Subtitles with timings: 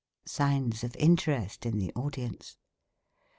[0.25, 2.57] (Signs of interest in the audience.)